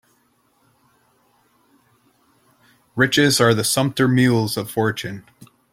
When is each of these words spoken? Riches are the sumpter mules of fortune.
Riches 2.95 3.39
are 3.39 3.53
the 3.53 3.63
sumpter 3.63 4.07
mules 4.07 4.57
of 4.57 4.71
fortune. 4.71 5.23